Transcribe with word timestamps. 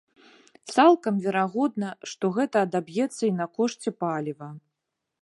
Цалкам 0.75 1.19
верагодна, 1.25 1.89
што 2.13 2.33
гэта 2.39 2.65
адаб'ецца 2.69 3.23
і 3.31 3.33
на 3.41 3.45
кошце 3.59 3.89
паліва. 4.03 4.49